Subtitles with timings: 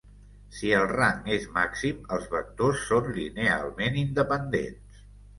[0.59, 5.05] Si el rang és màxim, els vectors són linealment independents.